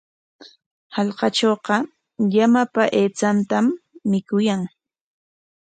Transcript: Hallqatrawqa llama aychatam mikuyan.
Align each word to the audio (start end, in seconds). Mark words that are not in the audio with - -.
Hallqatrawqa 0.95 1.75
llama 2.31 2.63
aychatam 2.99 3.65
mikuyan. 4.09 4.61